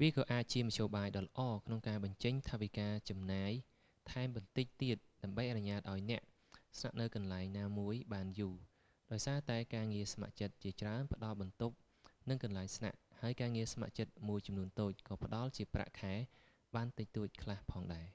[0.00, 3.52] វាក៏អាចជាមធ្យោបាយដ៏ល្អក្នុងការបញ្ចេញថវិកាចំណាយ
[4.10, 6.22] ថែមបន្តិចទៀតដើម្បីអនុញ្ញាតឱ្យអ្នក
[6.78, 8.56] ស្នាក់នៅកន្លែងណាមួយបានយូរ
[9.12, 11.74] ដោយសារតែការងារស្ម័គ្រចិត្តជាច្រើនផ្តល់បន្ទប់
[12.28, 16.14] និងកន្លែងស្នាក់ ហើយការងារស្ម័គ្រមួយចំនួនតូចក៏ផ្តល់ជាប្រាក់ខែ
[16.74, 18.06] បានតិចតួចខ្លះផងដែរ